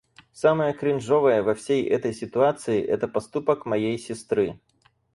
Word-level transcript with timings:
Самое 0.33 0.73
кринжовое 0.73 1.43
во 1.43 1.53
всей 1.53 1.85
этой 1.87 2.11
ситуации, 2.11 2.81
это 2.81 3.07
поступок 3.07 3.67
моей 3.67 3.99
сестры. 3.99 4.59